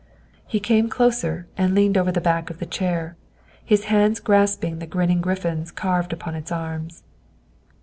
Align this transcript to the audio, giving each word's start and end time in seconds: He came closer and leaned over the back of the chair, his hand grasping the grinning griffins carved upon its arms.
He 0.47 0.59
came 0.59 0.89
closer 0.89 1.45
and 1.59 1.75
leaned 1.75 1.95
over 1.95 2.11
the 2.11 2.19
back 2.19 2.49
of 2.49 2.57
the 2.57 2.65
chair, 2.65 3.15
his 3.63 3.83
hand 3.83 4.19
grasping 4.23 4.79
the 4.79 4.87
grinning 4.87 5.21
griffins 5.21 5.69
carved 5.69 6.11
upon 6.11 6.33
its 6.33 6.51
arms. 6.51 7.03